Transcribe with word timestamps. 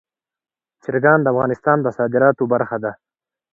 چرګان 0.83 1.19
د 1.21 1.27
افغانستان 1.33 1.77
د 1.81 1.87
صادراتو 1.97 2.43
برخه 2.53 2.77
ده. 2.83 2.91